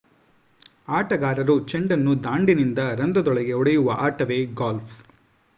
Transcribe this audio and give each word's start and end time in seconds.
ಆಟಗಾರರು 0.89 1.59
ಚೆಂಡನ್ನು 1.65 2.23
ದಾಂಡಿನಿಂದ 2.23 2.79
ರಂಧ್ರಗಳೊಳಗೆ 2.99 3.53
ಹೊಡೆಯುವ 3.53 3.97
ಆಟವೇ 3.99 4.45
ಗಾಲ್ಫ್ 4.55 4.95